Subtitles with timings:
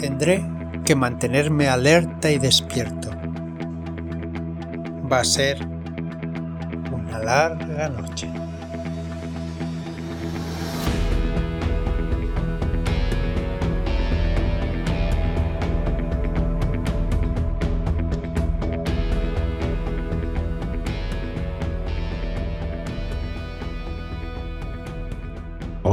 [0.00, 0.42] Tendré
[0.86, 3.10] que mantenerme alerta y despierto.
[5.12, 5.58] Va a ser
[6.90, 8.30] una larga noche.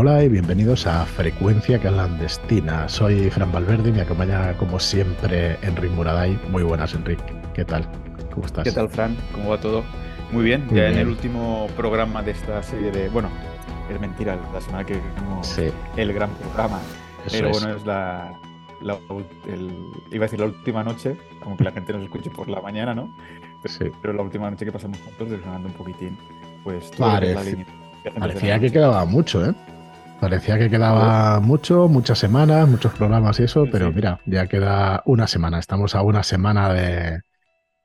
[0.07, 2.87] Hola y bienvenidos a Frecuencia Clandestina.
[2.87, 6.39] Soy Fran Valverde y me acompaña como siempre Enrique Muraday.
[6.49, 7.21] Muy buenas, Enrique.
[7.53, 7.85] ¿Qué tal?
[8.33, 8.63] ¿Cómo estás?
[8.63, 9.17] ¿Qué tal, Fran?
[9.33, 9.83] ¿Cómo va todo?
[10.31, 13.09] Muy bien, ya en el último programa de esta serie de...
[13.09, 13.29] Bueno,
[13.93, 15.57] es mentira, la semana que vimos
[15.97, 16.79] el gran programa.
[17.29, 18.31] pero bueno, es la,
[18.79, 22.95] iba a decir la última noche, como que la gente nos escuche por la mañana,
[22.95, 23.13] ¿no?
[23.65, 23.91] sí.
[24.01, 26.17] pero la última noche que pasamos juntos desgranando un poquitín,
[26.63, 27.65] pues todo la línea.
[28.17, 29.53] Parecía que quedaba mucho, ¿eh?
[30.19, 35.27] Parecía que quedaba mucho, muchas semanas, muchos programas y eso, pero mira, ya queda una
[35.27, 35.59] semana.
[35.59, 37.21] Estamos a una semana de,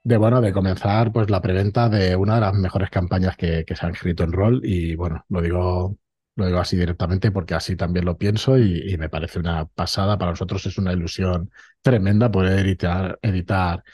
[0.04, 3.86] de bueno, de comenzar pues la preventa de una de las mejores campañas que, se
[3.86, 4.60] han escrito en rol.
[4.64, 5.98] Y bueno, lo digo,
[6.36, 10.18] lo digo así directamente porque así también lo pienso y, me parece una pasada.
[10.18, 11.50] Para nosotros es una ilusión
[11.82, 13.84] tremenda poder editar, editar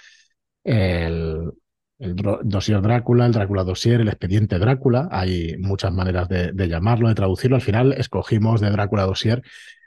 [0.65, 1.53] el,
[1.99, 5.09] el dossier Drácula, el Drácula dossier, el expediente Drácula.
[5.11, 7.57] Hay muchas maneras de, llamarlo, de traducirlo.
[7.57, 9.43] Al final escogimos de Drácula dossier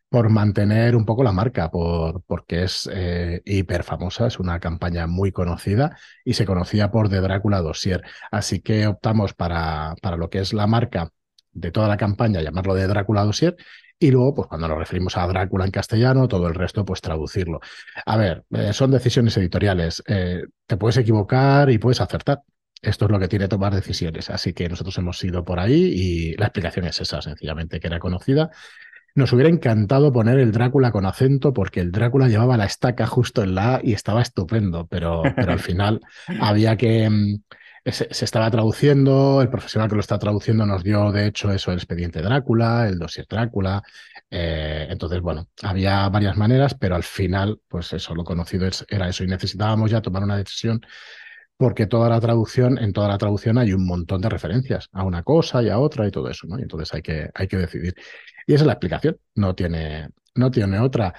[0.09, 5.07] por mantener un poco la marca, por, porque es eh, hiper famosa, es una campaña
[5.07, 8.03] muy conocida y se conocía por de Drácula dossier.
[8.29, 11.11] Así que optamos para, para lo que es la marca
[11.53, 13.55] de toda la campaña, llamarlo de Drácula dossier
[14.02, 17.59] y luego, pues cuando nos referimos a Drácula en castellano, todo el resto, pues traducirlo.
[18.03, 20.02] A ver, eh, son decisiones editoriales.
[20.07, 22.41] Eh, te puedes equivocar y puedes acertar.
[22.81, 24.31] Esto es lo que tiene tomar decisiones.
[24.31, 27.99] Así que nosotros hemos ido por ahí y la explicación es esa, sencillamente, que era
[27.99, 28.49] conocida.
[29.13, 33.44] Nos hubiera encantado poner el Drácula con acento porque el Drácula llevaba la estaca justo
[33.44, 36.01] en la A y estaba estupendo, pero, pero al final
[36.39, 37.07] había que
[37.86, 41.78] se, estaba traduciendo, el profesional que lo está traduciendo nos dio, de hecho, eso, el
[41.78, 43.81] expediente Drácula, el dossier Drácula.
[44.30, 49.24] Eh, entonces, bueno, había varias maneras, pero al final, pues eso, lo conocido era eso.
[49.24, 50.81] Y necesitábamos ya tomar una decisión
[51.58, 55.22] porque toda la traducción, en toda la traducción hay un montón de referencias a una
[55.22, 56.58] cosa y a otra y todo eso, ¿no?
[56.58, 57.94] Y entonces hay que, hay que decidir.
[58.48, 61.13] Y esa es la explicación, no tiene, no tiene otra.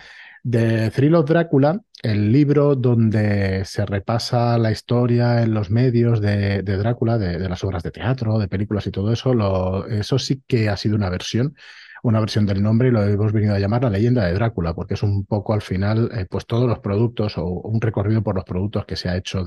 [0.44, 6.62] De Thrill of Drácula, el libro donde se repasa la historia en los medios de,
[6.62, 10.76] Drácula, de, las obras de teatro, de películas y todo eso, eso sí que ha
[10.76, 11.54] sido una versión,
[12.02, 14.94] una versión del nombre y lo hemos venido a llamar la leyenda de Drácula, porque
[14.94, 18.44] es un poco al final, eh, pues todos los productos o un recorrido por los
[18.44, 19.44] productos que se ha hecho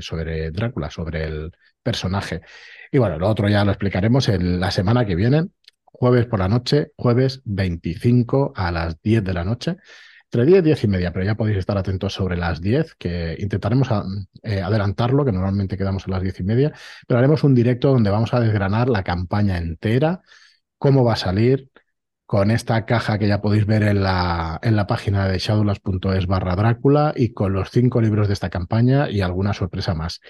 [0.00, 1.52] sobre Drácula, sobre el
[1.84, 2.40] personaje.
[2.90, 5.50] Y bueno, lo otro ya lo explicaremos en la semana que viene,
[5.84, 9.76] jueves por la noche, jueves 25 a las 10 de la noche
[10.32, 13.36] entre 10 y 10 y media, pero ya podéis estar atentos sobre las 10, que
[13.38, 13.88] intentaremos
[14.42, 16.72] eh, adelantarlo, que normalmente quedamos a las 10 y media,
[17.06, 20.22] pero haremos un directo donde vamos a desgranar la campaña entera,
[20.78, 21.68] cómo va a salir,
[22.24, 26.56] con esta caja que ya podéis ver en la, en la página de shadowlands.es barra
[26.56, 30.22] Drácula y con los cinco libros de esta campaña y alguna sorpresa más.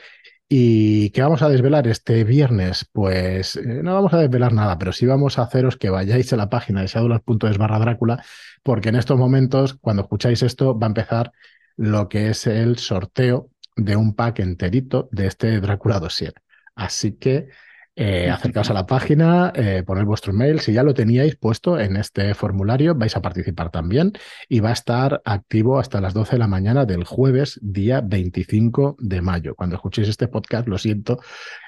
[0.55, 2.87] ¿Y qué vamos a desvelar este viernes?
[2.93, 6.37] Pues eh, no vamos a desvelar nada, pero sí vamos a haceros que vayáis a
[6.37, 8.23] la página de shadowlands.es barra Drácula,
[8.63, 11.33] porque en estos momentos, cuando escucháis esto, va a empezar
[11.79, 16.35] lo que es el sorteo de un pack enterito de este Drácula Dossier.
[16.75, 17.49] Así que
[17.95, 20.61] eh, acercaos a la página, eh, poner vuestro mail.
[20.61, 24.13] Si ya lo teníais puesto en este formulario, vais a participar también
[24.49, 28.97] y va a estar activo hasta las 12 de la mañana del jueves, día 25
[28.99, 29.55] de mayo.
[29.55, 31.21] Cuando escuchéis este podcast, lo siento,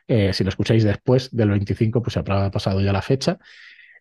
[0.08, 3.38] eh, si lo escucháis después del 25, pues habrá pasado ya la fecha.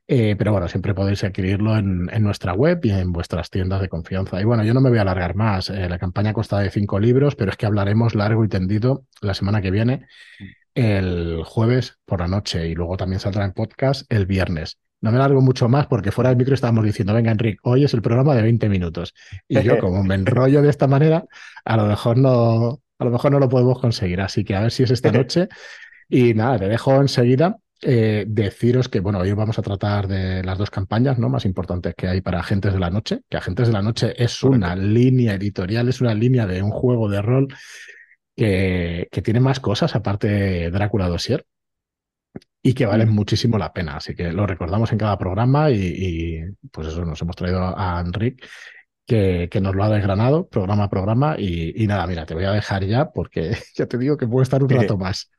[0.07, 4.39] pero bueno, siempre podéis adquirirlo en, en, nuestra web y en vuestras tiendas de confianza.
[4.39, 5.69] Y bueno, yo no me voy a alargar más.
[5.69, 9.61] la campaña consta de cinco libros, pero es que hablaremos largo y tendido la semana
[9.61, 10.05] que viene
[10.75, 14.77] el jueves por la noche y luego también saldrá en podcast el viernes.
[15.01, 17.93] No me largo mucho más porque fuera del micro estábamos diciendo, venga Enrique, hoy es
[17.93, 19.13] el programa de 20 minutos.
[19.47, 21.25] Y yo como me enrollo de esta manera,
[21.65, 24.21] a lo mejor no, a lo mejor no lo podemos conseguir.
[24.21, 25.49] Así que a ver si es esta noche.
[26.07, 30.57] Y nada, te dejo enseguida eh, deciros que, bueno, hoy vamos a tratar de las
[30.57, 31.27] dos campañas ¿no?
[31.27, 34.41] más importantes que hay para Agentes de la Noche, que Agentes de la Noche es
[34.41, 37.47] una línea editorial, es una línea de un juego de rol
[38.35, 41.45] que, tiene más cosas aparte de Drácula Dossier
[42.61, 43.97] y que valen muchísimo la pena.
[43.97, 46.41] Así que lo recordamos en cada programa y,
[46.71, 48.45] pues eso, nos hemos traído a Enrique
[49.05, 52.51] que, que, nos lo ha desgranado programa a programa y, nada, mira, te voy a
[52.51, 55.29] dejar ya porque ya te digo que puedo estar un rato más.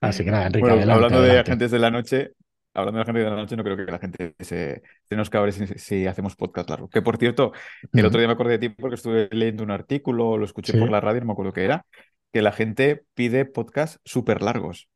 [0.00, 2.32] Así que nada, Enrique, Hablando de agentes de la noche,
[2.78, 5.30] hablando de la gente de la noche, no creo que la gente se, se nos
[5.30, 6.88] cabre si, hacemos podcast largo.
[6.88, 7.52] Que por cierto,
[7.92, 10.90] el otro día me acordé de ti porque estuve leyendo un artículo, lo escuché por
[10.90, 11.84] la radio, no me acuerdo qué era,
[12.32, 14.88] que la gente pide podcasts súper largos.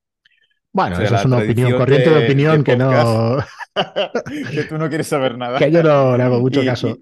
[0.73, 3.39] Bueno, eso es una opinión, corriente de, opinión que no.
[4.55, 5.59] que tú no quieres saber nada.
[5.59, 6.99] Que yo no le hago mucho caso.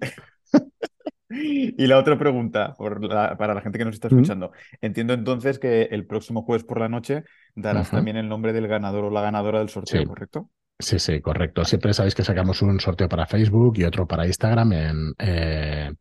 [1.33, 4.51] Y la otra pregunta para la gente que nos está escuchando.
[4.81, 7.23] Entiendo entonces que el próximo jueves por la noche
[7.55, 10.49] darás también el nombre del ganador o la ganadora del sorteo, ¿correcto?
[10.79, 11.63] Sí, sí, correcto.
[11.63, 15.13] Siempre sabéis que sacamos un sorteo para Facebook y otro para Instagram en...
[15.19, 15.91] Eh,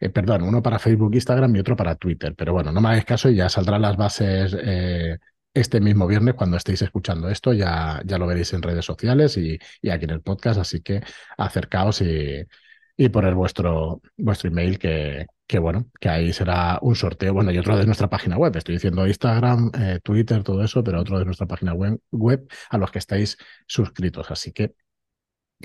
[0.00, 2.34] eh, perdón, uno para Facebook, Instagram y otro para Twitter.
[2.36, 5.18] Pero bueno, no me hagáis caso y ya saldrán las bases eh,
[5.52, 7.52] este mismo viernes cuando estéis escuchando esto.
[7.52, 10.60] Ya, ya lo veréis en redes sociales y, y aquí en el podcast.
[10.60, 11.02] Así que
[11.36, 12.44] acercaos y,
[12.96, 17.34] y poner vuestro, vuestro email que, que, bueno, que ahí será un sorteo.
[17.34, 18.54] Bueno, y otro de nuestra página web.
[18.56, 22.78] Estoy diciendo Instagram, eh, Twitter, todo eso, pero otro de nuestra página web, web a
[22.78, 23.36] los que estáis
[23.66, 24.30] suscritos.
[24.30, 24.74] Así que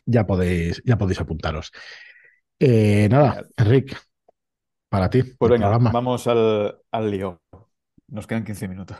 [0.03, 1.71] ya podéis, ya podéis apuntaros.
[2.57, 3.95] Eh, nada, Enrique,
[4.89, 5.21] para ti.
[5.21, 7.43] Pues venga, vamos al, al lío.
[8.07, 8.97] Nos quedan 15 minutos.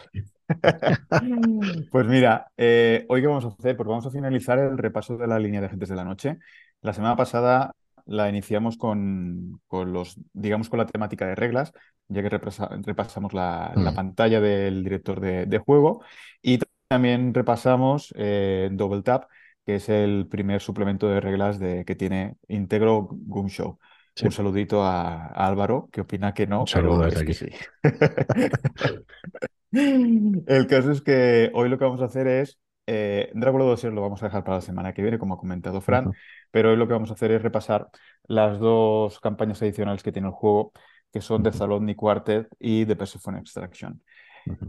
[1.92, 5.26] pues mira, eh, hoy qué vamos a hacer, pues vamos a finalizar el repaso de
[5.26, 6.38] la línea de agentes de la noche.
[6.82, 7.72] La semana pasada
[8.06, 11.74] la iniciamos con, los, digamos, con la temática de reglas,
[12.07, 13.96] ya que repasamos la, mm.
[13.96, 16.04] pantalla del director de, juego
[16.42, 19.25] y también repasamos eh, Double Tap,
[19.66, 23.80] que es el primer suplemento de reglas de, que tiene Integro Goom Show.
[24.24, 27.48] Un saludito a, Álvaro, que opina que no, pero es que sí.
[29.72, 34.02] el caso es que hoy lo que vamos a hacer es eh, Drácula 2 lo
[34.02, 36.12] vamos a dejar para la semana que viene, como ha comentado Fran,
[36.52, 37.90] pero hoy lo que vamos a hacer es repasar
[38.28, 40.72] las dos campañas adicionales que tiene el juego,
[41.12, 44.02] que son The Zalotni Quartet y The Persephone Extraction.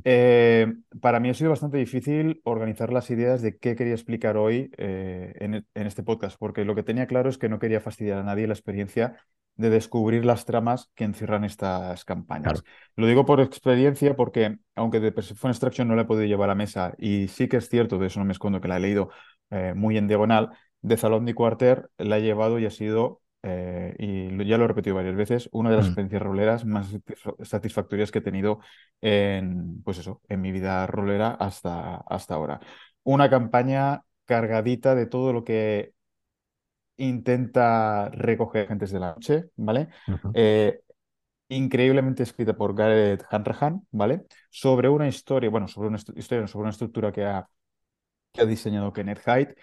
[0.05, 0.73] Eh,
[1.03, 5.35] para mí ha sido bastante difícil organizar las ideas de qué quería explicar hoy eh,
[5.37, 8.23] en, en, este podcast, porque lo que tenía claro es que no quería fastidiar a
[8.23, 9.17] nadie la experiencia
[9.57, 12.63] de descubrir las tramas que encierran estas campañas.
[12.95, 16.55] Lo digo por experiencia porque, aunque de Persephone Extraction no la he podido llevar a
[16.55, 19.11] mesa, y sí que es cierto, de eso no me escondo, que la he leído
[19.51, 20.51] eh, muy en diagonal,
[20.83, 24.95] de Salón Quarter la he llevado y ha sido, eh, y ya lo he repetido
[24.95, 25.89] varias veces, una de las mm.
[25.89, 26.95] experiencias roleras más
[27.43, 28.61] satisfactorias que he tenido
[29.01, 32.61] en, pues eso, en mi vida rolera hasta, hasta ahora.
[33.05, 35.93] Una campaña cargadita de todo lo que
[36.99, 39.89] intenta recoger Gentes de la Noche, ¿vale?
[40.35, 40.81] Eh,
[41.49, 44.25] increíblemente escrita por Gareth Hanrahan, ¿vale?
[44.51, 47.49] Sobre una historia, bueno, sobre una historia, sobre una estructura que ha,
[48.33, 49.57] que ha diseñado Kenneth Hyde.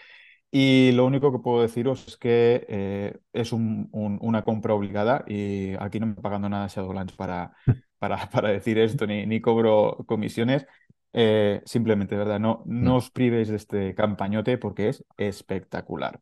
[0.56, 6.00] Y lo único que puedo deciros es que eh, es una compra obligada y aquí
[6.00, 7.54] no me pagando nada Shadowlands para,
[7.98, 10.68] para, para decir esto, ni, ni cobro comisiones.
[11.16, 12.40] Eh, simplemente, ¿verdad?
[12.40, 12.96] No, no mm.
[12.98, 16.22] os privéis de este campañote porque es espectacular.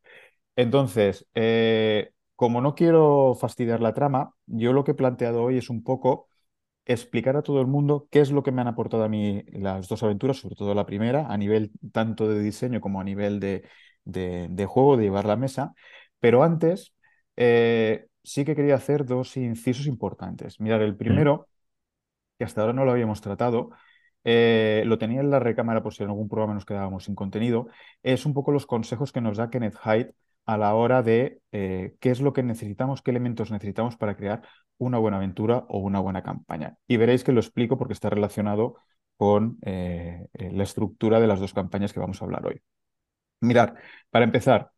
[0.56, 5.70] Entonces, eh, como no quiero fastidiar la trama, yo lo que he planteado hoy es
[5.70, 6.28] un poco
[6.86, 9.88] explicar a todo el mundo qué es lo que me han aportado a mí las
[9.88, 13.64] dos aventuras, sobre todo la primera, a nivel tanto de diseño como a nivel de,
[14.68, 15.74] juego, de llevar la mesa.
[16.20, 16.94] Pero antes,
[17.38, 20.60] eh, sí que quería hacer dos incisos importantes.
[20.60, 21.48] Mirar, el primero,
[22.38, 23.72] que hasta ahora no lo habíamos tratado,
[24.24, 27.68] eh, lo tenía en la recámara por si en algún programa nos quedábamos sin contenido,
[28.04, 30.16] es un poco los consejos que nos da Kenneth Hyde
[30.52, 34.42] a la hora de eh, qué es lo que necesitamos, qué elementos necesitamos para crear
[34.78, 36.78] una buena aventura o una buena campaña.
[36.88, 38.76] Y veréis que lo explico porque está relacionado
[39.16, 42.62] con eh, eh, la estructura de las dos campañas que vamos a hablar hoy.
[43.42, 43.76] Mirad,
[44.12, 44.72] para empezar,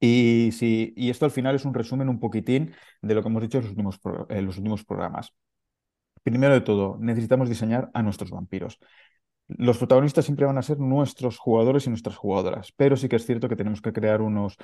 [0.00, 3.42] y, si, y esto al final es un resumen un poquitín de lo que hemos
[3.42, 5.34] dicho los últimos, en los últimos programas.
[6.22, 8.78] Primero de todo, necesitamos diseñar a nuestros vampiros.
[9.48, 13.24] Los protagonistas siempre van a ser nuestros jugadores y nuestras jugadoras, pero sí que es
[13.24, 14.56] cierto que tenemos que crear unos,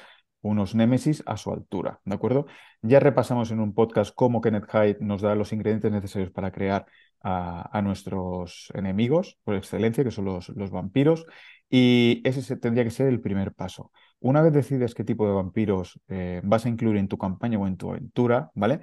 [0.42, 2.46] unos némesis a su altura, ¿de acuerdo?
[2.82, 6.84] Ya repasamos en un podcast cómo Kenneth Hyde nos da los ingredientes necesarios para crear
[7.22, 11.24] a, nuestros enemigos por excelencia, que son los, los vampiros,
[11.70, 13.90] y ese tendría que ser el primer paso.
[14.20, 17.66] Una vez decides qué tipo de vampiros eh, vas a incluir en tu campaña o
[17.66, 18.80] en tu aventura, ¿vale?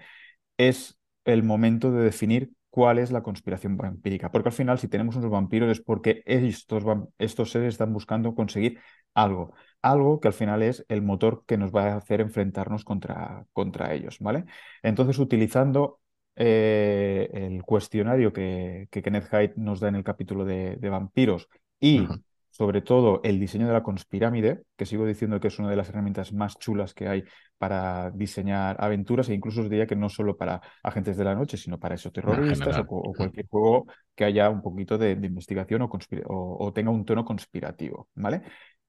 [0.57, 4.31] Es el momento de definir cuál es la conspiración vampírica.
[4.31, 6.83] Porque al final, si tenemos unos vampiros es porque estos,
[7.19, 8.79] estos seres están buscando conseguir
[9.13, 9.53] algo.
[9.81, 13.93] Algo que al final es el motor que nos va a hacer enfrentarnos contra, contra
[13.93, 14.45] ellos, ¿vale?
[14.81, 15.99] Entonces, utilizando
[16.35, 21.49] eh, el cuestionario que, que, Kenneth Hyde nos da en el capítulo de, vampiros
[21.79, 22.07] y
[22.51, 25.89] sobre todo el diseño de la conspirámide, que sigo diciendo que es una de las
[25.89, 27.23] herramientas más chulas que hay
[27.57, 31.57] para diseñar aventuras e incluso os diría que no solo para agentes de la noche,
[31.57, 35.89] sino para esos terroristas o, cualquier juego que haya un poquito de, investigación o,
[36.27, 38.43] o, tenga un tono conspirativo, ¿vale?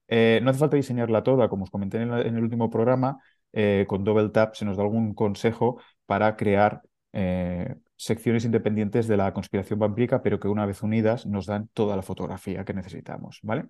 [0.07, 3.19] Eh, no hace falta diseñarla toda, como os comenté en el, último programa,
[3.51, 6.81] eh, con Double Tap se nos da algún consejo para crear
[7.13, 11.95] eh, secciones independientes de la conspiración vampírica, pero que una vez unidas nos dan toda
[11.95, 13.65] la fotografía que necesitamos, ¿vale?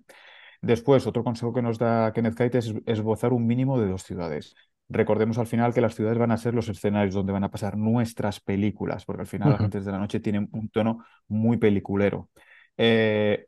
[0.60, 4.54] Después, otro consejo que nos da Kenneth Kite es esbozar un mínimo de dos ciudades.
[4.88, 7.76] Recordemos al final que las ciudades van a ser los escenarios donde van a pasar
[7.76, 12.30] nuestras películas, porque al final las gentes de la noche tienen un tono muy peliculero.
[12.76, 13.46] Eh,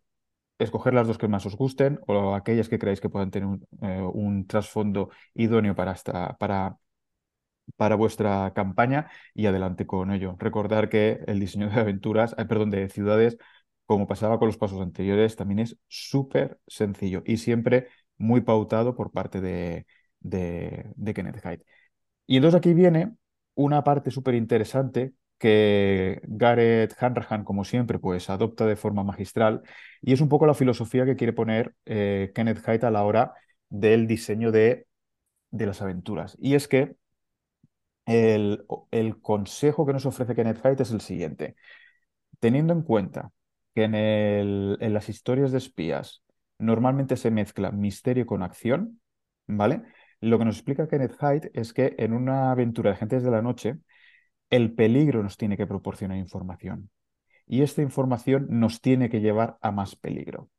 [0.58, 3.66] escoger las dos que más os gusten o aquellas que creáis que puedan tener un,
[3.82, 6.76] eh, trasfondo idóneo para, esta, para,
[7.76, 10.36] para vuestra campaña y adelante con ello.
[10.38, 13.38] Recordar que el diseño de aventuras, perdón, de ciudades,
[13.86, 19.12] como pasaba con los pasos anteriores, también es súper sencillo y siempre muy pautado por
[19.12, 19.86] parte de,
[20.20, 21.64] de, Kenneth Hyde.
[22.26, 23.14] Y entonces aquí viene
[23.54, 29.62] una parte súper interesante que Gareth Hanrahan, como siempre, pues adopta de forma magistral
[30.00, 33.34] y es un poco la filosofía que quiere poner eh, Kenneth Hyde a la hora
[33.68, 34.86] del diseño de,
[35.50, 36.36] de las aventuras.
[36.40, 36.96] Y es que
[38.06, 41.56] el, el, consejo que nos ofrece Kenneth Hyde es el siguiente.
[42.38, 43.32] Teniendo en cuenta
[43.74, 46.22] que en, el, en las historias de espías
[46.58, 49.00] normalmente se mezcla misterio con acción,
[49.46, 49.82] ¿vale?
[50.20, 53.42] Lo que nos explica Kenneth Hyde es que en una aventura de Gentes de la
[53.42, 53.78] Noche,
[54.50, 56.90] el peligro nos tiene que proporcionar información.
[57.46, 60.50] Y esta información nos tiene que llevar a más peligro.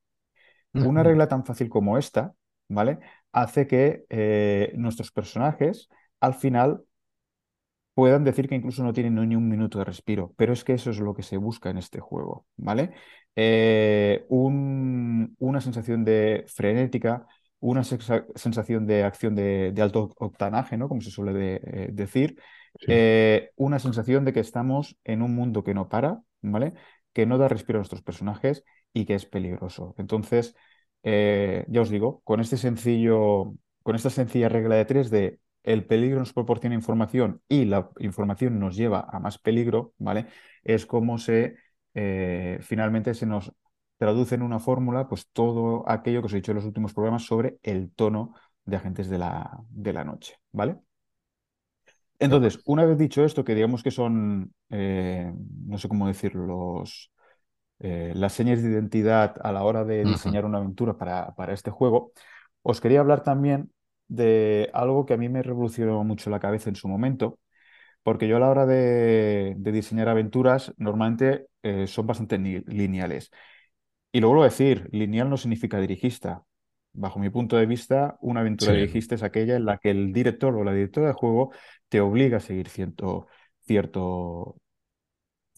[0.74, 2.34] Una regla tan fácil como esta,
[2.68, 3.00] ¿vale?
[3.32, 5.90] Hace que eh, nuestros personajes
[6.20, 6.84] al final
[7.98, 10.92] puedan decir que incluso no tienen ni un minuto de respiro, pero es que eso
[10.92, 12.92] es lo que se busca en este juego, ¿vale?
[13.36, 17.26] Eh, una sensación de frenética,
[17.60, 20.88] una sensación de acción de, alto octanaje, ¿no?
[20.88, 22.40] Como se suele eh, decir,
[22.88, 26.74] eh, una sensación de que estamos en un mundo que no para, ¿vale?
[27.14, 28.64] Que no da respiro a nuestros personajes
[28.94, 29.96] y que es peligroso.
[29.98, 30.54] Entonces,
[31.04, 36.20] ya os digo, con este sencillo, con esta sencilla regla de tres de el peligro
[36.20, 40.28] nos proporciona información y la información nos lleva a más peligro, ¿vale?
[40.64, 41.58] Es como se
[41.94, 43.52] eh, finalmente se nos
[43.98, 47.24] traduce en una fórmula pues todo aquello que os he dicho en los últimos programas
[47.26, 48.34] sobre el tono
[48.64, 50.78] de agentes de la, de la noche, ¿vale?
[52.20, 55.32] Entonces, una vez dicho esto, que digamos que son, eh,
[55.66, 56.84] no sé cómo decirlo,
[57.80, 61.72] eh, las señas de identidad a la hora de diseñar una aventura para, para este
[61.72, 62.12] juego,
[62.64, 63.72] os quería hablar también
[64.08, 67.40] de algo que a mí me revolucionó mucho la cabeza en su momento,
[68.04, 73.32] porque yo a la hora de, diseñar aventuras normalmente eh, son bastante lineales.
[74.12, 76.44] Y lo decir, lineal no significa dirigista.
[76.94, 80.56] Bajo mi punto de vista, una aventura dirigista es aquella en la que el director
[80.56, 81.52] o la directora de juego
[81.90, 83.28] te obliga a seguir cierto,
[83.62, 84.56] cierto,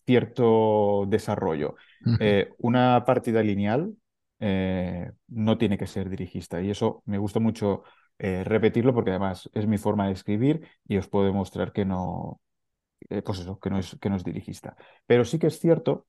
[0.06, 1.76] cierto desarrollo.
[2.20, 3.94] Eh, una partida lineal
[4.40, 7.84] eh, no tiene que ser dirigista y eso me gusta mucho
[8.22, 12.42] eh, repetirlo porque además es mi forma de escribir y os puedo demostrar que no,
[13.10, 14.76] eh, pues eso, que no, es, que no es dirigista.
[15.08, 16.06] Pero sí que es cierto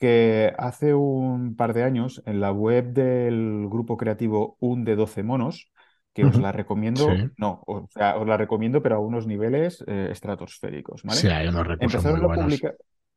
[0.00, 5.22] que hace un par de años en la web del grupo creativo Un de 12
[5.22, 5.70] monos,
[6.12, 7.08] que os la recomiendo,
[7.38, 11.20] no, o sea, os la recomiendo, pero a unos niveles eh, estratosféricos, ¿vale?
[11.20, 12.60] Sí, hay unos recursos muy buenos.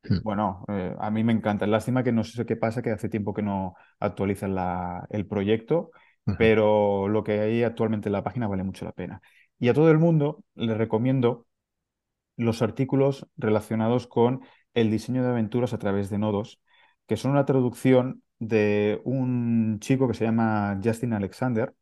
[0.04, 0.18] Hmm.
[0.22, 1.66] Bueno, a mí me encanta.
[1.66, 5.90] Lástima que no sé qué pasa, que hace tiempo que no actualizan la, el proyecto
[6.36, 9.22] pero lo que hay actualmente en la página vale mucho la pena.
[9.58, 11.46] Y a todo el mundo le recomiendo
[12.36, 14.42] los artículos relacionados con
[14.74, 16.60] el diseño de aventuras a través de nodos,
[17.06, 21.74] que son una traducción de un chico que se llama Justin Alexander.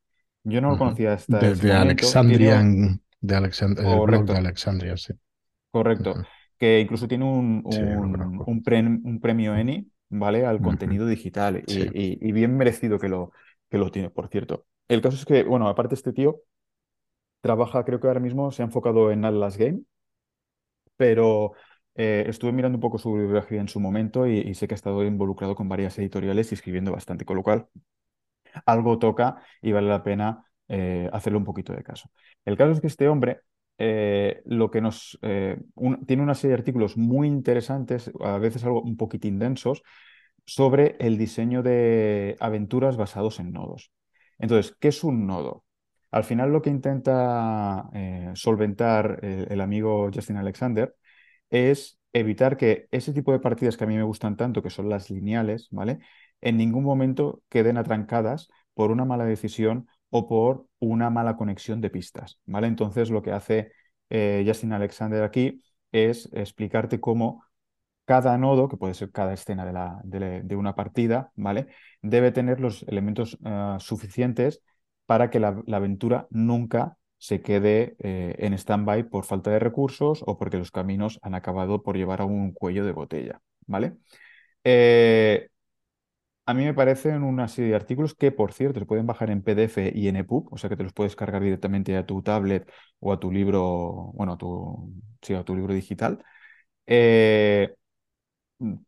[0.44, 5.12] Yo no lo conocía hasta de, de Alexandrian, de, Alexandria, sí.
[5.70, 6.14] Correcto.
[6.56, 10.46] Que incluso tiene un, un, premio ENI, ¿vale?
[10.46, 11.62] Al contenido digital.
[11.66, 13.32] y, bien merecido que lo,
[13.70, 14.66] que lo tiene, por cierto.
[14.88, 16.42] El caso es que, bueno, aparte este tío
[17.40, 19.82] trabaja, creo que ahora mismo se ha enfocado en Atlas Game,
[20.96, 21.52] pero
[21.94, 25.04] eh, estuve mirando un poco su bibliografía en su momento y, sé que ha estado
[25.04, 27.68] involucrado con varias editoriales y escribiendo bastante, con lo cual
[28.64, 32.10] algo toca y vale la pena eh, hacerle un poquito de caso.
[32.44, 33.40] El caso es que este hombre
[33.78, 35.18] eh, lo que nos
[36.06, 39.82] tiene una serie de artículos muy interesantes, a veces algo un poquitín densos,
[40.46, 43.92] sobre el diseño de aventuras basados en nodos.
[44.38, 45.64] Entonces, ¿qué es un nodo?
[46.10, 50.94] Al final lo que intenta eh, solventar el, amigo Justin Alexander
[51.50, 54.88] es evitar que ese tipo de partidas que a mí me gustan tanto, que son
[54.88, 55.98] las lineales, ¿vale?
[56.40, 61.90] En ningún momento queden atrancadas por una mala decisión o por una mala conexión de
[61.90, 62.68] pistas, ¿vale?
[62.68, 63.72] Entonces lo que hace
[64.10, 65.62] eh, Justin Alexander aquí
[65.92, 67.44] es explicarte cómo
[68.06, 71.66] cada nodo, que puede ser cada escena de, la, de, una partida, ¿vale?
[72.02, 74.62] Debe tener los elementos eh, suficientes
[75.06, 80.38] para que la, aventura nunca se quede eh, en stand-by por falta de recursos o
[80.38, 83.94] porque los caminos han acabado por llevar a un cuello de botella, ¿vale?
[84.64, 85.48] Eh,
[86.46, 89.42] a mí me parecen una serie de artículos que, por cierto, se pueden bajar en
[89.42, 92.70] PDF y en EPUB, o sea que te los puedes cargar directamente a tu tablet
[93.00, 96.22] o a tu libro, bueno, a tu, sí, a tu libro digital.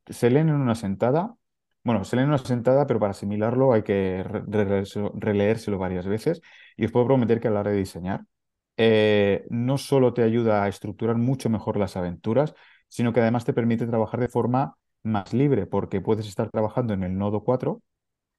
[0.06, 1.34] Se leen en una sentada.
[1.84, 6.40] Bueno, se leen en una sentada, pero para asimilarlo hay que releérselo, varias veces.
[6.76, 8.24] Y os puedo prometer que a la hora de diseñar,
[8.76, 12.54] eh, no solo te ayuda a estructurar mucho mejor las aventuras,
[12.88, 17.02] sino que además te permite trabajar de forma más libre, porque puedes estar trabajando en
[17.02, 17.82] el nodo 4,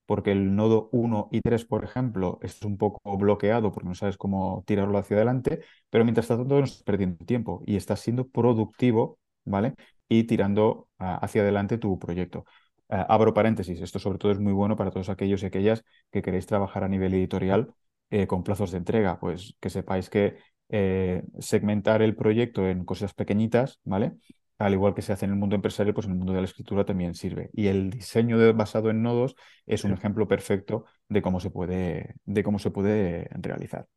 [0.06, 4.18] porque el nodo 1 y 3, por ejemplo, es un poco bloqueado porque no sabes
[4.18, 9.20] cómo tirarlo hacia adelante, pero mientras tanto no estás perdiendo tiempo y estás siendo productivo,
[9.46, 9.76] ¿vale?
[10.10, 12.46] Y tirando ah, hacia adelante tu proyecto.
[12.90, 16.22] Ah, abro paréntesis, esto sobre todo es muy bueno para todos aquellos y aquellas que
[16.22, 17.74] queréis trabajar a nivel editorial
[18.10, 20.38] eh, con plazos de entrega, pues que sepáis que
[20.70, 24.14] eh, segmentar el proyecto en cosas pequeñitas, ¿vale?
[24.60, 26.46] al igual que se hace en el mundo empresarial, pues en el mundo de la
[26.46, 27.50] escritura también sirve.
[27.54, 29.36] Y el diseño basado en nodos
[29.66, 33.88] es un ejemplo perfecto de cómo se puede, de cómo se puede realizar.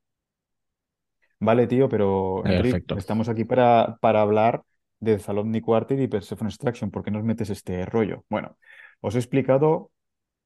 [1.41, 4.63] Vale, tío, pero estamos aquí para, para hablar
[5.03, 6.91] de Zalomni Quarter y Persephone Extraction.
[6.91, 8.25] ¿Por qué nos metes este rollo?
[8.31, 8.57] Bueno,
[9.01, 9.91] os he explicado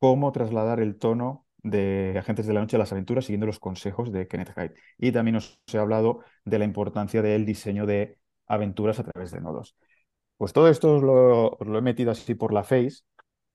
[0.01, 4.13] cómo trasladar el tono de Agentes de la Noche a las Aventuras siguiendo los consejos
[4.13, 4.75] de Kenneth Hyde.
[4.99, 9.41] Y también os he hablado de la importancia del diseño de aventuras a través de
[9.43, 9.77] nodos.
[10.39, 13.03] Pues todo esto os lo, he metido así por la face,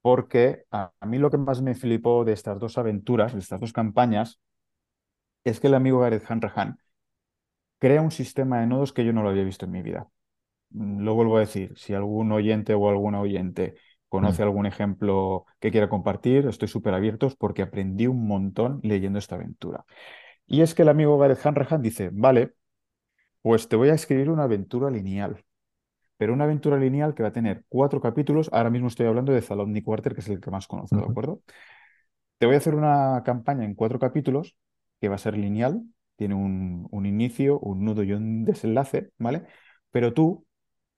[0.01, 3.73] porque a, mí lo que más me flipó de estas dos aventuras, de estas dos
[3.73, 4.39] campañas,
[5.43, 6.79] es que el amigo Gareth Hanrahan
[7.79, 10.09] crea un sistema de nodos que yo no lo había visto en mi vida.
[10.71, 13.75] Mm, lo vuelvo a decir, si algún oyente o alguna oyente
[14.09, 14.45] conoce mm.
[14.45, 19.85] algún ejemplo que quiera compartir, estoy súper abierto porque aprendí un montón leyendo esta aventura.
[20.47, 22.53] Y es que el amigo Gareth Hanrahan dice, vale,
[23.41, 25.43] pues te voy a escribir una aventura lineal
[26.21, 28.47] pero una aventura lineal que va a tener cuatro capítulos.
[28.53, 31.41] Ahora mismo estoy hablando de Zalomni Quarter, que es el que más conozco, ¿de acuerdo?
[32.37, 34.55] Te voy a hacer una campaña en cuatro capítulos
[34.99, 35.81] que va a ser lineal,
[36.17, 39.47] tiene un, inicio, un nudo y un desenlace, ¿vale?
[39.89, 40.45] Pero tú,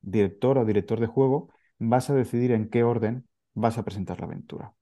[0.03, 4.27] director o director de juego, vas a decidir en qué orden vas a presentar la
[4.27, 4.75] aventura.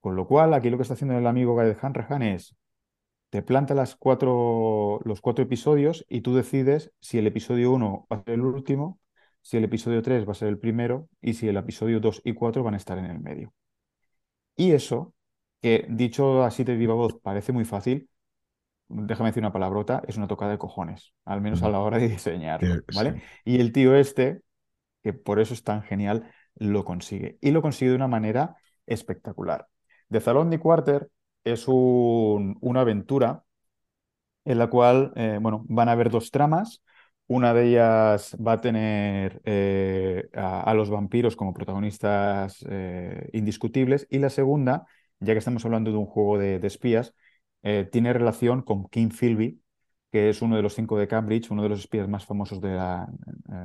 [0.00, 2.56] Con lo cual, aquí lo que está haciendo el amigo Gael Hanrahan es
[3.30, 8.18] te planta las cuatro, los cuatro episodios y tú decides si el episodio 1 va
[8.18, 9.00] a ser el último,
[9.40, 12.34] si el episodio 3 va a ser el primero y si el episodio 2 y
[12.34, 13.54] 4 van a estar en el medio.
[14.56, 15.14] Y eso,
[15.62, 18.08] que dicho así de viva voz parece muy fácil,
[18.92, 22.08] déjame decir una palabrota, es una tocada de cojones, al menos a la hora de
[22.08, 22.60] diseñar,
[22.94, 23.22] ¿vale?
[23.44, 24.42] Y el tío este,
[25.02, 27.38] que por eso es tan genial, lo consigue.
[27.40, 29.68] Y lo consigue de una manera espectacular.
[30.08, 31.08] De Salón de Quarter
[31.44, 33.44] es una aventura
[34.44, 36.82] en la cual, eh, bueno, van a haber dos tramas.
[37.26, 44.18] Una de ellas va a tener eh, a, los vampiros como protagonistas eh, indiscutibles y
[44.18, 44.86] la segunda,
[45.20, 47.14] ya que estamos hablando de un juego de, espías,
[47.62, 49.60] tiene relación con King Philby,
[50.10, 52.74] que es uno de los cinco de Cambridge, uno de los espías más famosos de
[52.74, 53.08] la,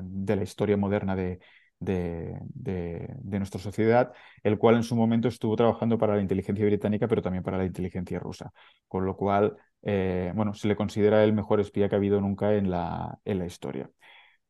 [0.03, 1.39] de la historia moderna de,
[1.79, 7.21] de, nuestra sociedad, el cual en su momento estuvo trabajando para la inteligencia británica, pero
[7.21, 8.51] también para la inteligencia rusa.
[8.87, 12.55] Con lo cual, eh, bueno, se le considera el mejor espía que ha habido nunca
[12.55, 13.89] en la, en la historia.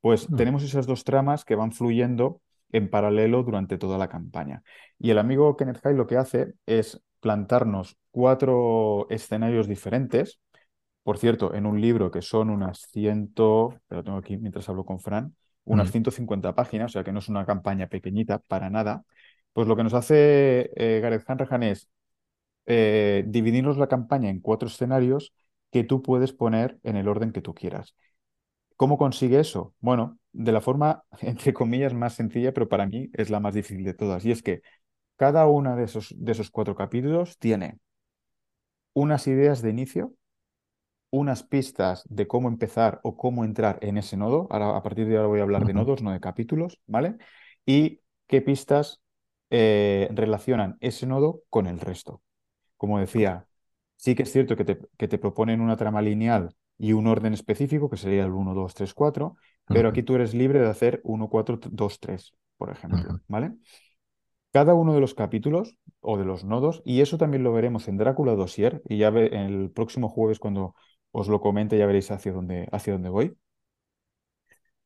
[0.02, 0.36] Pues hmm.
[0.36, 4.64] tenemos esas dos tramas que van fluyendo en paralelo durante toda la campaña.
[5.00, 10.40] Y el amigo Kenneth Hyde lo que hace es plantarnos cuatro escenarios diferentes.
[11.04, 15.02] Por cierto, en un libro que son unas ciento, pero tengo aquí mientras hablo con
[15.02, 15.36] Fran,
[15.66, 16.56] unas 150 mm.
[16.56, 19.04] páginas, o sea que no es una campaña pequeñita para nada,
[19.52, 21.90] pues lo que nos hace eh, Gareth Hanrahan es
[22.66, 25.34] eh, dividirnos la campaña en cuatro escenarios
[25.70, 27.94] que tú puedes poner en el orden que tú quieras.
[28.78, 29.74] ¿Cómo consigue eso?
[29.82, 33.84] Bueno, de la forma, entre comillas, más sencilla, pero para mí es la más difícil
[33.84, 34.24] de todas.
[34.26, 34.62] Y es que
[35.18, 37.80] cada uno de esos, de esos cuatro capítulos tiene
[38.94, 40.14] unas ideas de inicio,
[41.10, 44.48] unas pistas de cómo empezar o cómo entrar en ese nodo.
[44.50, 47.18] Ahora, a partir de ahora voy a hablar de nodos, no de capítulos, ¿vale?
[47.66, 49.02] Y qué pistas
[49.50, 52.22] eh, relacionan ese nodo con el resto.
[52.76, 53.48] Como decía,
[53.96, 57.34] sí que es cierto que te, que te, proponen una trama lineal y un orden
[57.34, 61.02] específico, que sería el 1, 2, 3, 4, pero aquí tú eres libre de hacer
[61.04, 63.54] 1, 4, 2, 3, por ejemplo, ¿vale?
[64.58, 67.98] Cada uno de los capítulos o de los nodos, y eso también lo veremos en
[67.98, 70.74] Drácula Dossier, y ya ve, el próximo jueves cuando
[71.12, 73.38] os lo comento y ya veréis hacia dónde, hacia dónde voy.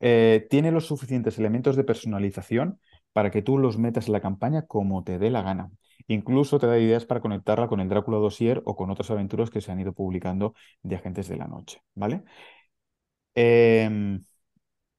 [0.01, 2.81] Eh, tiene los suficientes elementos de personalización
[3.13, 5.71] para que tú los metas en la campaña como te dé la gana.
[6.07, 9.61] Incluso te da ideas para conectarla con el Drácula Dossier o con otras aventuras que
[9.61, 10.53] se han ido publicando
[10.83, 12.23] de Agentes de la Noche, ¿vale?
[13.35, 14.19] Em,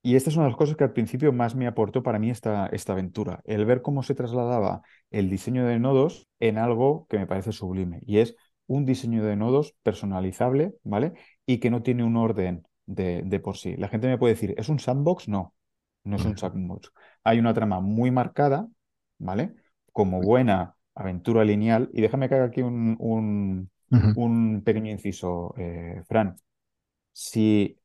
[0.02, 2.30] y esta es una de las cosas que al principio más me aportó para mí
[2.30, 7.18] esta, esta aventura, el ver cómo se trasladaba el diseño de nodos en algo que
[7.18, 8.36] me parece sublime, y es
[8.66, 11.12] un diseño de nodos personalizable, ¿vale?
[11.46, 13.76] Y que no tiene un orden de, de por sí.
[13.76, 15.28] La gente me puede decir, ¿es un sandbox?
[15.28, 15.54] No,
[16.04, 16.92] no es un sandbox.
[17.24, 18.68] Hay una trama muy marcada,
[19.18, 19.54] ¿vale?
[19.92, 21.90] Como buena aventura lineal.
[21.92, 26.36] Y déjame que haga aquí un, un, pequeño inciso, eh, Fran.
[27.12, 27.78] Si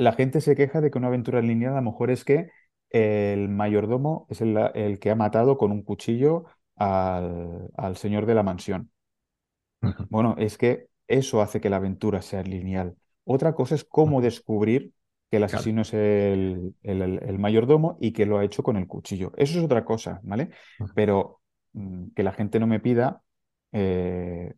[0.00, 2.50] la gente se queja de que una aventura lineal a lo mejor es que
[2.88, 8.42] el mayordomo es el, que ha matado con un cuchillo al, al señor de la
[8.42, 8.90] mansión.
[10.08, 12.96] Bueno, es que eso hace que la aventura sea lineal.
[13.24, 14.94] Otra cosa es cómo descubrir
[15.30, 19.32] que el asesino es el, el, mayordomo y que lo ha hecho con el cuchillo.
[19.36, 20.48] Eso es otra cosa, ¿vale?
[20.94, 21.42] Pero
[21.74, 23.22] mm, que la gente no me pida
[23.72, 24.54] eh,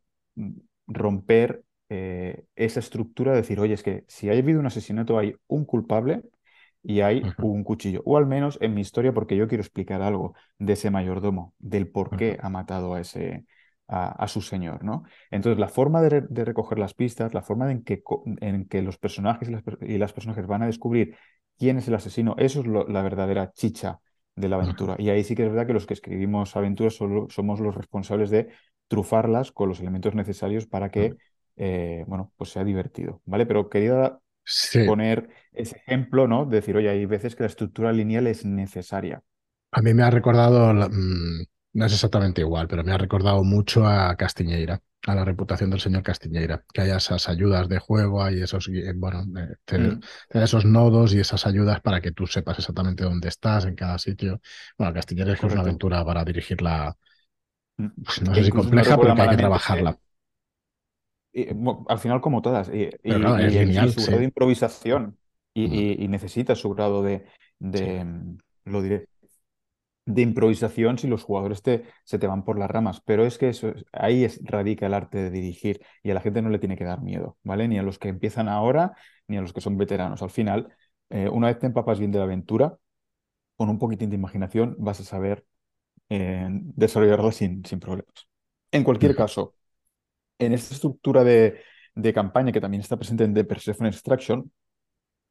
[0.87, 5.35] romper eh, esa estructura de decir, oye, es que si ha habido un asesinato hay
[5.47, 6.23] un culpable
[6.83, 8.01] y hay un cuchillo.
[8.07, 11.89] O al menos en mi historia, porque yo quiero explicar algo de ese mayordomo, del
[11.89, 13.45] por qué ha matado a ese,
[13.89, 15.03] a, su señor, ¿no?
[15.31, 18.03] Entonces, la forma de, recoger las pistas, la forma en que,
[18.41, 21.15] en que los personajes y las, y las, personajes van a descubrir
[21.59, 24.01] quién es el asesino, eso es la verdadera chicha
[24.35, 24.97] de la aventura.
[24.99, 28.49] Y ahí sí que es verdad que los que escribimos aventuras somos los responsables de
[28.89, 31.17] trufarlas con los elementos necesarios para que,
[31.57, 33.47] eh, bueno, pues sea divertido, ¿vale?
[33.47, 34.19] Pero quería
[34.87, 36.47] poner ese ejemplo, ¿no?
[36.47, 39.23] De decir, oye, hay veces que la estructura lineal es necesaria.
[39.71, 41.43] A mí me ha recordado mm,
[41.75, 45.81] no es exactamente igual, pero me ha recordado mucho a Castiñeira, a la reputación del
[45.81, 50.39] señor Castiñeira, que haya esas ayudas de juego, hay esos, eh, bueno, eh, mm.
[50.39, 54.41] esos nodos y esas ayudas para que tú sepas exactamente dónde estás en cada sitio.
[54.77, 56.95] Bueno, Castiñeira es una aventura para dirigirla,
[57.79, 57.89] mm.
[58.05, 59.99] pues, no sé si compleja, pero que hay que trabajarla.
[61.89, 65.19] Al final, como todas, y, es genial, su grado de improvisación
[65.55, 66.11] y, mm.
[66.11, 67.25] necesita su grado de,
[67.59, 68.05] de
[68.65, 69.09] lo diré,
[70.05, 73.49] de improvisación si los jugadores te, se te van por las ramas, pero es que
[73.49, 76.77] eso, ahí es, radica el arte de dirigir y a la gente no le tiene
[76.77, 77.69] que dar miedo, ¿vale?
[77.69, 78.97] Ni a los que empiezan ahora,
[79.29, 80.23] ni a los que son veteranos.
[80.23, 80.75] Al final,
[81.11, 82.77] eh, una vez te empapas bien de la aventura,
[83.57, 85.45] con un poquitín de imaginación vas a saber
[86.09, 88.29] eh, desarrollarla sin, sin problemas.
[88.73, 89.55] En cualquier caso,
[90.45, 91.61] en esta estructura de,
[91.95, 94.51] de campaña que también está presente en The Persephone Extraction,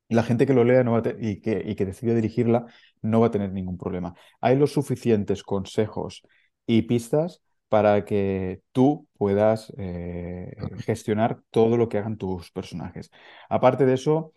[0.10, 2.66] la gente que lo lea no va y, que, y que decide dirigirla
[3.02, 4.14] no va a tener ningún problema.
[4.42, 6.24] Hay los suficientes consejos
[6.68, 13.10] y pistas para que tú puedas eh, gestionar todo lo que hagan tus personajes.
[13.50, 14.34] Aparte de eso,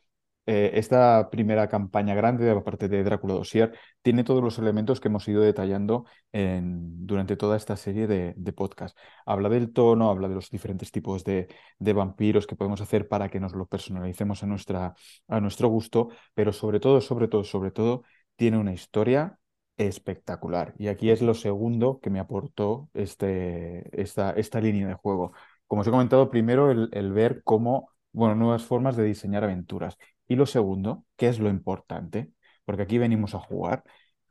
[0.47, 5.27] eh, esta primera campaña grande, aparte de Drácula Dossier, tiene todos los elementos que hemos
[5.29, 9.01] ido detallando durante toda esta serie de, de podcasts.
[9.25, 13.29] Habla del tono, habla de los diferentes tipos de, de, vampiros que podemos hacer para
[13.29, 14.95] que nos lo personalicemos a, nuestra,
[15.29, 18.03] a nuestro gusto, pero sobre todo, sobre todo, sobre todo,
[18.37, 19.39] tiene una historia
[19.77, 20.75] espectacular.
[20.79, 25.33] Y aquí es lo segundo que me aportó este, esta, esta línea de juego.
[25.67, 29.99] Como os he comentado, primero el, el ver cómo, bueno, nuevas formas de diseñar aventuras.
[30.29, 32.31] Y lo segundo, que es lo importante,
[32.65, 33.85] porque aquí venimos a jugar,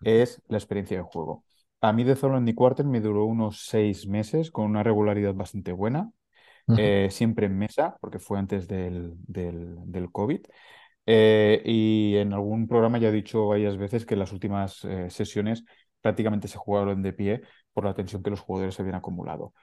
[0.03, 1.45] es la experiencia de juego.
[1.81, 5.71] A mí de Zone the Quarter me duró unos seis meses con una regularidad bastante
[5.71, 6.11] buena,
[6.77, 10.41] eh, siempre en mesa, porque fue antes del, del, COVID.
[11.05, 15.65] Eh, y en algún programa ya he dicho varias veces que las últimas eh, sesiones
[15.99, 17.41] prácticamente se jugaron de pie
[17.73, 19.53] por la tensión que los jugadores habían acumulado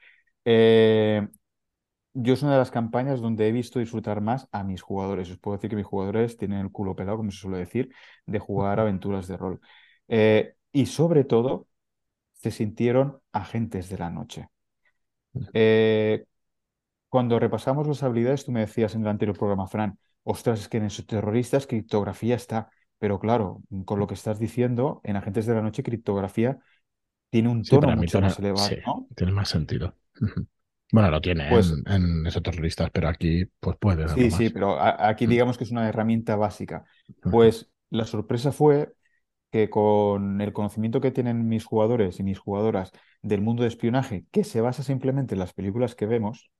[2.13, 5.31] yo es una de las campañas donde he visto disfrutar más a mis jugadores.
[5.31, 7.93] Os puedo decir que mis jugadores tienen el culo pelado, como se suele decir,
[8.27, 9.61] de jugar aventuras de rol.
[10.09, 11.69] Eh, y sobre todo,
[12.33, 14.49] se sintieron agentes de la noche.
[15.53, 16.25] Eh,
[17.09, 20.79] cuando repasamos las habilidades, tú me decías en el anterior programa, Fran, ostras, es que
[20.79, 22.71] en esos terroristas criptografía está.
[22.99, 26.59] Pero claro, con lo que estás diciendo, en Agentes de la Noche, criptografía
[27.31, 28.69] tiene un tono mucho más elevado.
[28.69, 28.77] Sí,
[29.15, 29.95] Tiene más sentido.
[30.93, 34.09] Bueno, lo tiene pues, en, esos otros listas, pero aquí pues puede.
[34.09, 35.31] Sí, sí, pero aquí mm.
[35.31, 36.85] digamos que es una herramienta básica.
[37.23, 38.93] Pues la sorpresa fue
[39.51, 44.25] que con el conocimiento que tienen mis jugadores y mis jugadoras del mundo de espionaje,
[44.31, 46.51] que se basa simplemente en las películas que vemos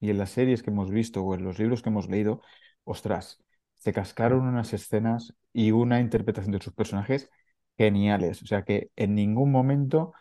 [0.00, 2.40] y en las series que hemos visto o en los libros que hemos leído,
[2.84, 3.42] ostras,
[3.74, 7.30] se cascaron unas escenas y una interpretación de sus personajes
[7.76, 8.42] geniales.
[8.42, 10.12] O sea que en ningún momento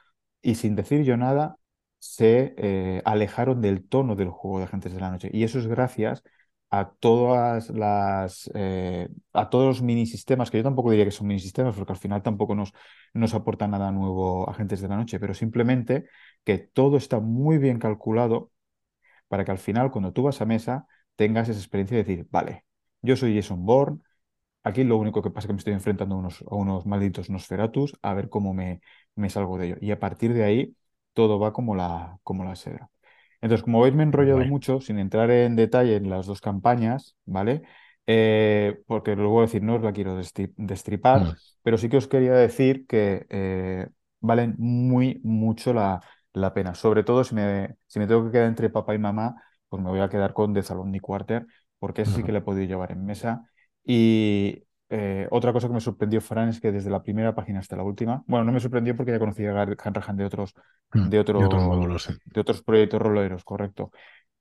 [0.42, 1.58] y sin decir yo nada,
[2.00, 5.30] se eh, alejaron del tono del juego de Agentes de la Noche.
[5.34, 6.24] Y eso es gracias
[6.72, 11.28] a todas las eh, a todos los mini sistemas, que yo tampoco diría que son
[11.28, 12.74] mini sistemas, porque al final tampoco nos,
[13.14, 16.06] nos aporta nada nuevo Agentes de la Noche, pero simplemente
[16.44, 18.52] que todo está muy bien calculado
[19.28, 22.66] para que al final, cuando tú vas a mesa, tengas esa experiencia de decir, vale,
[23.02, 24.00] yo soy Jason Bourne,
[24.64, 27.30] aquí lo único que pasa es que me estoy enfrentando a unos, a unos malditos
[27.30, 28.82] Nosferatus, a ver cómo me,
[29.16, 29.78] me salgo de ello.
[29.82, 30.76] Y a partir de ahí,
[31.20, 32.90] todo va como la, como la seda.
[33.42, 37.18] Entonces, como veis, me he enrollado mucho sin entrar en detalle en las dos campañas,
[37.26, 37.64] ¿vale?
[38.08, 40.18] Eh, porque luego decir, no os la quiero
[40.56, 41.36] destripar, mm.
[41.62, 43.90] pero sí que os quería decir que eh,
[44.22, 46.00] valen muy mucho la,
[46.32, 46.74] la, pena.
[46.74, 49.36] Sobre todo si me, si me tengo que quedar entre papá y mamá,
[49.68, 51.46] pues me voy a quedar con The Salon Quarter,
[51.80, 53.44] porque ese sí que le he podido llevar en mesa.
[53.84, 57.76] Y eh, otra cosa que me sorprendió, Fran, es que desde la primera página hasta
[57.76, 60.56] la última, bueno, no me sorprendió porque ya conocía a Hanrahan de otros,
[60.94, 61.48] mm, de, otros,
[62.26, 63.92] de otros proyectos roleros, correcto.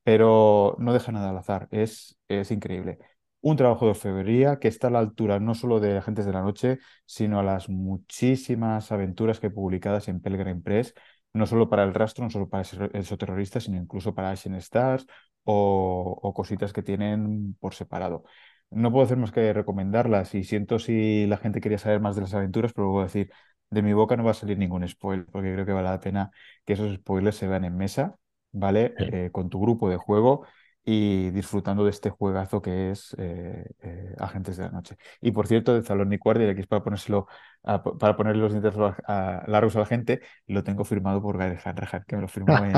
[0.05, 2.99] Pero no deja nada al azar, es, es increíble.
[3.41, 6.43] Un trabajo de orfebrería que está a la altura no solo de Agentes de la
[6.43, 10.95] Noche, sino a las muchísimas aventuras que he publicadas en Pelgrim Press,
[11.35, 15.07] no solo para el rastro, no solo para el terrorista, sino incluso para Ashen Stars
[15.45, 18.25] o, o cositas que tienen por separado.
[18.71, 22.23] No puedo hacer más que recomendarlas y siento si la gente quería saber más de
[22.23, 23.31] las aventuras, pero a decir,
[23.71, 26.31] de mi boca no va a salir ningún spoiler, porque creo que vale la pena
[26.65, 28.17] que esos spoilers se vean en mesa,
[28.53, 28.95] ¿vale?
[28.99, 30.47] Eh, con tu grupo de juego
[30.85, 34.97] y disfrutando de este juegazo que es eh, eh, Agentes de la Noche.
[35.21, 37.27] Y por cierto, de Salón y Guardia, aquí es para ponérselo
[37.63, 42.17] para ponerle los dientes largos a la gente, lo tengo firmado por Gael Hanrahan, que
[42.17, 42.75] me lo firmó en,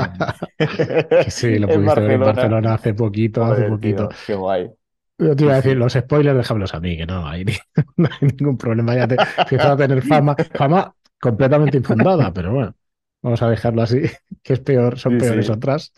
[1.29, 4.09] sí, lo pudiste ver en Barcelona hace poquito, hace poquito.
[4.25, 4.71] qué guay.
[5.21, 7.45] Yo te iba a decir, los spoilers, déjamelos a mí, que no hay,
[7.97, 8.95] no hay ningún problema.
[8.95, 9.17] Ya te
[9.61, 12.75] a tener fama, fama completamente infundada, pero bueno,
[13.21, 14.01] vamos a dejarlo así,
[14.43, 15.93] que es peor, son peores otras.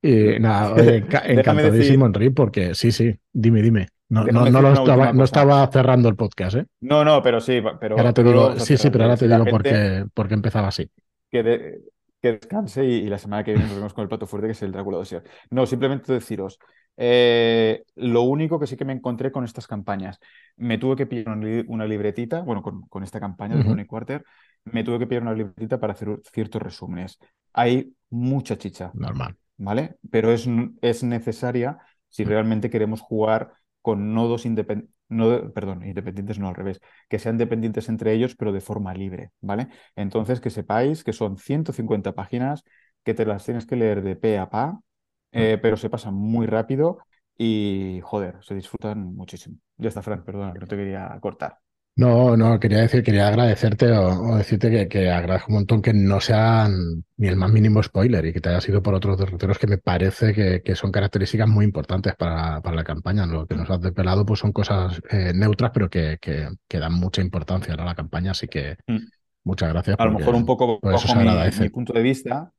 [0.00, 3.88] Y nada, oye, encantadísimo, Enrique, porque sí, sí, dime, dime.
[4.08, 6.66] No, no, no, lo estaba, no estaba cerrando el podcast, ¿eh?
[6.80, 7.98] No, no, pero sí, pero.
[7.98, 10.88] Ahora te digo, sí, sí, pero ahora te digo por qué, por qué empezaba así.
[11.28, 11.80] Que,
[12.22, 14.62] que descanse y, la semana que viene nos vemos con el plato fuerte que es
[14.62, 15.24] el Drácula Dossier.
[15.50, 16.60] No, simplemente deciros,
[16.96, 20.18] eh, lo único que sí que me encontré con estas campañas,
[20.56, 24.24] me tuve que pillar una libretita, bueno, con, esta campaña de Tony Quarter,
[24.64, 27.18] me tuve que pillar una libretita para hacer ciertos resúmenes.
[27.52, 28.90] Hay mucha chicha.
[28.94, 29.36] Normal.
[29.58, 29.96] ¿Vale?
[30.10, 30.46] Pero es,
[30.82, 31.78] es necesaria
[32.08, 37.38] si realmente queremos jugar con nodos independientes, no, perdón, independientes no al revés, que sean
[37.38, 39.68] dependientes entre ellos, pero de forma libre, ¿vale?
[39.94, 42.64] Entonces, que sepáis que son 150 páginas,
[43.04, 44.80] que te las tienes que leer de pe a pa,
[45.36, 46.98] eh, pero se pasan muy rápido
[47.38, 49.58] y, joder, se disfrutan muchísimo.
[49.76, 51.58] Ya está, Fran, perdona, no te quería cortar.
[51.98, 57.02] No, no, quería decir, quería agradecerte o, decirte que, agradezco un montón que no sean
[57.16, 59.78] ni el más mínimo spoiler y que te haya sido por otros derroteros que me
[59.78, 63.24] parece que, son características muy importantes para, la campaña.
[63.24, 66.18] Lo que nos has desvelado pues son cosas eh, neutras, pero que,
[66.68, 68.98] dan mucha importancia a la campaña, así que mm.
[69.44, 69.96] muchas gracias.
[69.98, 72.52] A lo mejor un poco bajo mi, punto de vista,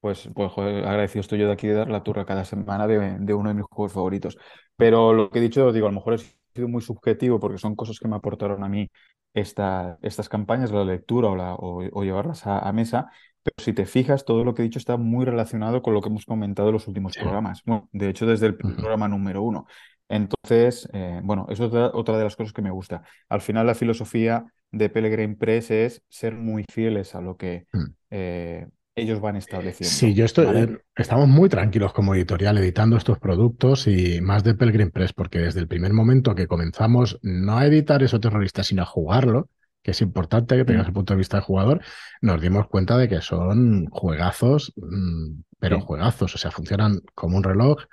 [0.00, 3.48] pues, pues agradecido estoy yo de aquí de dar la turra cada semana de, uno
[3.50, 4.38] de mis juegos favoritos.
[4.76, 7.76] Pero lo que he dicho, digo, a lo mejor ha sido muy subjetivo porque son
[7.76, 8.90] cosas que me aportaron a mí
[9.34, 13.10] esta, estas campañas, la lectura o, la, o, llevarlas a, mesa.
[13.42, 16.08] Pero si te fijas, todo lo que he dicho está muy relacionado con lo que
[16.08, 17.62] hemos comentado en los últimos programas.
[17.64, 19.66] Bueno, de hecho, desde el programa número uno.
[20.08, 23.02] Entonces, eh, bueno, eso es otra de las cosas que me gusta.
[23.28, 27.84] Al final, la filosofía de Pellegrin Press es ser muy fieles a lo que mm.
[28.10, 28.66] eh,
[29.00, 29.90] ellos van estableciendo.
[29.90, 34.54] Sí, yo estoy, eh, estamos muy tranquilos como editorial editando estos productos y más de
[34.54, 38.82] Pelgrim Press, porque desde el primer momento que comenzamos no a editar eso terrorista, sino
[38.82, 39.48] a jugarlo,
[39.82, 40.88] que es importante que tengas mm.
[40.88, 41.80] el punto de vista de jugador,
[42.20, 47.42] nos dimos cuenta de que son juegazos, mm, pero juegazos, o sea, funcionan como un
[47.42, 47.84] reloj.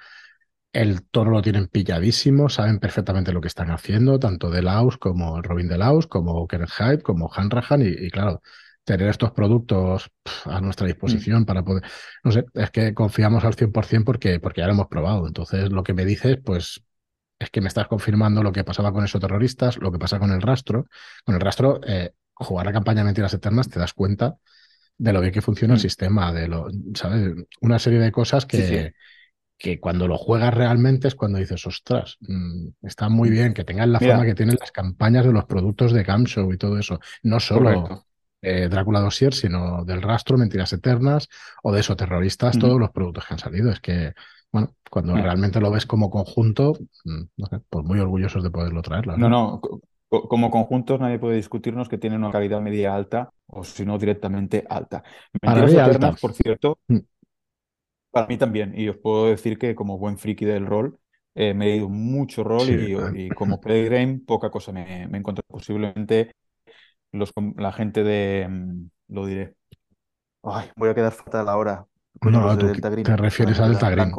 [0.74, 5.42] El toro lo tienen pilladísimo, saben perfectamente lo que están haciendo, tanto de Laus como
[5.42, 8.42] Robin de Laus, como Kernheit, como Hanrahan, y, y claro,
[8.88, 10.10] tener estos productos
[10.46, 11.46] a nuestra disposición mm.
[11.46, 11.84] para poder,
[12.24, 15.28] no sé, es que confiamos al 100% porque, porque ya lo hemos probado.
[15.28, 16.82] Entonces, lo que me dices, pues
[17.38, 20.32] es que me estás confirmando lo que pasaba con esos terroristas, lo que pasa con
[20.32, 20.86] el rastro.
[21.26, 24.38] Con el rastro, eh, jugar la campaña Mentiras Eternas, te das cuenta
[24.98, 25.82] de lo bien que funciona el mm.
[25.82, 27.34] sistema, de lo, ¿sabes?
[27.60, 28.94] Una serie de cosas que,
[29.58, 33.92] que cuando lo juegas realmente es cuando dices, ostras, mm, está muy bien que tengan
[33.92, 37.02] la forma que tienen las campañas de los productos de Gamshow y todo eso.
[37.22, 38.07] No solo
[38.42, 41.28] Drácula Dossier, sino del rastro, Mentiras Eternas
[41.64, 43.72] o de esos terroristas, todos los productos que han salido.
[43.72, 44.14] Es que,
[44.52, 49.08] bueno, cuando realmente lo ves como conjunto, mm, pues muy orgullosos de poderlo traer.
[49.08, 49.62] No, no,
[50.10, 54.66] como conjuntos nadie puede discutirnos que tienen una calidad media alta o si no directamente
[54.70, 55.04] alta.
[55.42, 56.98] Mentiras Eternas, por cierto, mm.
[58.12, 61.00] para mí también, y os puedo decir que como buen friki del rol,
[61.36, 62.68] eh, me he ido mucho rol
[63.16, 65.44] y, como Playgame poca cosa me, me encontré.
[65.48, 66.32] Posiblemente
[67.12, 69.56] los, la gente de, mm, lo diré,
[70.44, 71.86] Ay, voy a quedar fatal ahora.
[72.22, 74.14] no, te refieres a Delta Green.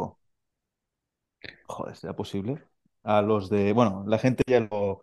[1.65, 2.61] Joder, ¿será posible?
[3.03, 5.01] A los de, bueno, la gente ya lo,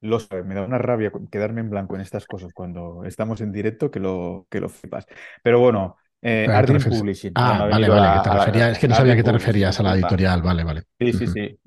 [0.00, 0.42] lo sabe.
[0.42, 4.00] Me da una rabia quedarme en blanco en estas cosas cuando estamos en directo que
[4.00, 5.06] lo, que lo flipas.
[5.42, 6.46] Pero bueno, eh,
[6.88, 7.32] Publishing.
[7.34, 9.94] Ah, vale, vale, que te referías, es que no sabía que te referías a la
[9.94, 10.82] editorial, vale, vale.
[10.98, 11.60] Sí, sí, sí.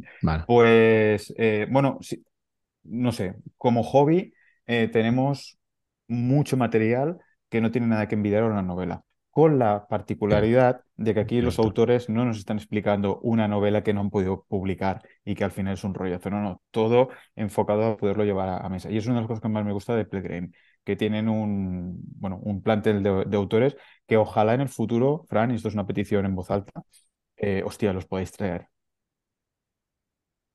[0.45, 2.23] Pues, eh, bueno, sí,
[2.83, 4.33] no sé, como hobby
[4.65, 5.58] eh, tenemos
[6.09, 7.19] mucho material
[7.49, 11.41] que no tiene nada que envidiar a una novela, con la particularidad de que aquí
[11.41, 15.43] los autores no nos están explicando una novela que no han podido publicar y que
[15.43, 18.91] al final es un rollazo, no, no, todo enfocado a poderlo llevar a, mesa.
[18.91, 20.51] Y es una de las cosas que más me gusta de Playgrame,
[20.83, 25.55] que tienen un, bueno, un plantel de, autores que ojalá en el futuro, Fran, y
[25.55, 26.83] esto es una petición en voz alta,
[27.37, 28.67] eh, hostia, los podáis traer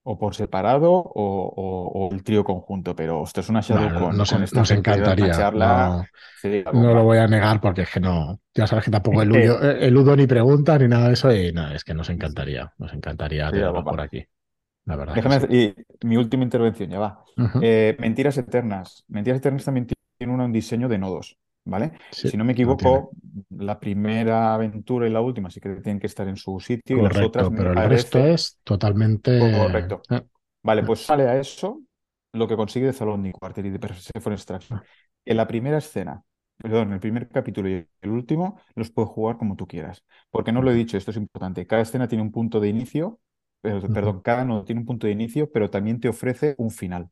[0.07, 4.17] o por separado o, el trío conjunto, pero esto es una Shadowcon.
[4.17, 5.33] nos, nos encantaría.
[5.33, 6.07] Charla,
[6.73, 8.39] no, lo voy a negar porque es que no.
[8.55, 11.33] Ya sabes que tampoco el Ludo, ni pregunta ni nada de eso.
[11.33, 12.71] Y nada, es que nos encantaría.
[12.79, 14.25] Nos encantaría tenerlo por aquí.
[14.85, 15.15] La verdad.
[15.15, 15.75] Déjame, y
[16.07, 17.25] mi última intervención, ya va.
[17.63, 19.05] Eh, Mentiras Eternas.
[19.09, 19.87] Mentiras Eternas también
[20.19, 21.39] tiene un diseño de nodos.
[21.65, 21.93] ¿Vale?
[22.11, 23.11] si no me equivoco,
[23.51, 27.19] la primera aventura y la última sí que tienen que estar en su sitio Correcto,
[27.19, 29.39] y las otras pero el resto es totalmente...
[29.39, 30.03] Correcto.
[30.11, 30.23] Eh.
[30.63, 31.83] Vale, pues sale a eso
[32.33, 34.81] lo que consigue de Quarter y de Persephone Extraction.
[35.25, 36.23] En la primera escena,
[36.57, 40.05] perdón, en el primer capítulo y el último, los puedes jugar como tú quieras.
[40.31, 41.67] Porque no lo he dicho, esto es importante.
[41.67, 43.21] Cada escena tiene un punto de inicio,
[43.63, 47.11] perdón, cada no tiene un punto de inicio, pero también te ofrece un final.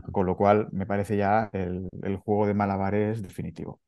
[0.00, 3.80] Con lo cual, me parece ya el, juego de malabares definitivo.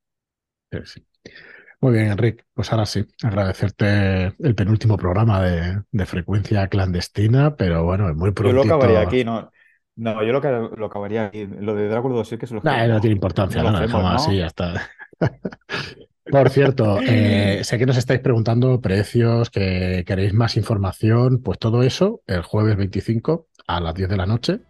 [1.81, 2.45] Muy bien, Enrique.
[2.53, 8.57] Pues ahora sí, agradecerte el penúltimo programa de, frecuencia clandestina, pero bueno, es muy pronto.
[8.57, 9.51] Yo lo acabaría aquí, ¿no?
[9.97, 11.47] No, yo lo, lo acabaría aquí.
[11.47, 14.47] Lo de Drácula 2 que se lo no, no tiene importancia, no, dejamos así, ya
[14.47, 14.91] está.
[16.31, 21.83] Por cierto, eh, sé que nos estáis preguntando precios, que queréis más información, pues todo
[21.83, 24.61] eso el jueves 25 a las 10 de la noche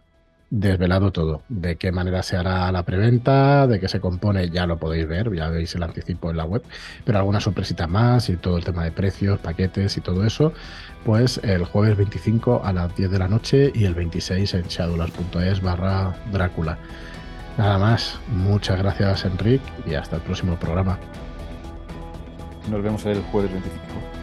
[0.59, 4.77] desvelado todo, de qué manera se hará la preventa, de qué se compone, ya lo
[4.77, 6.63] podéis ver, ya veis el anticipo en la web,
[7.03, 10.53] pero alguna sorpresita más y todo el tema de precios, paquetes y todo eso,
[11.03, 15.61] pues el jueves 25 a las 10 de la noche y el 26 en shadowlands.es
[15.61, 16.77] barra Drácula.
[17.57, 20.97] Nada más, muchas gracias Enrique y hasta el próximo programa.
[22.71, 24.14] Nos vemos el jueves 25.